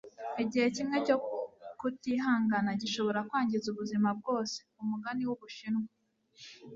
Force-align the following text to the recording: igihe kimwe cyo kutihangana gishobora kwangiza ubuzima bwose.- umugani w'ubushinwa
igihe 0.43 0.67
kimwe 0.75 0.97
cyo 1.07 1.17
kutihangana 1.79 2.69
gishobora 2.81 3.19
kwangiza 3.27 3.65
ubuzima 3.69 4.09
bwose.- 4.19 4.57
umugani 4.81 5.23
w'ubushinwa 5.27 5.87